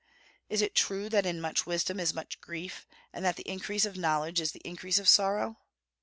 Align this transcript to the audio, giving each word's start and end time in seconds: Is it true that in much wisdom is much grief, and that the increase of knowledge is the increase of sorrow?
Is 0.49 0.63
it 0.63 0.73
true 0.73 1.09
that 1.09 1.27
in 1.27 1.39
much 1.39 1.67
wisdom 1.67 1.99
is 1.99 2.11
much 2.11 2.41
grief, 2.41 2.87
and 3.13 3.23
that 3.23 3.35
the 3.35 3.47
increase 3.47 3.85
of 3.85 3.97
knowledge 3.97 4.41
is 4.41 4.51
the 4.51 4.61
increase 4.65 4.97
of 4.97 5.07
sorrow? 5.07 5.57